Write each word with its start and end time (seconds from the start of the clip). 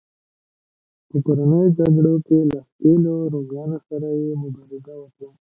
په 1.09 1.17
کورنیو 1.25 1.73
جګړو 1.77 2.15
کې 2.27 2.37
له 2.51 2.59
ښکېلو 2.67 3.15
رومیانو 3.33 3.77
سره 3.87 4.07
یې 4.21 4.31
مبارزه 4.43 4.93
وکړه 4.99 5.29